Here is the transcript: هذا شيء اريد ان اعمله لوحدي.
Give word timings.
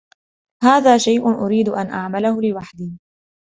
هذا 0.63 0.97
شيء 0.97 1.27
اريد 1.29 1.69
ان 1.69 1.89
اعمله 1.89 2.41
لوحدي. 2.41 2.97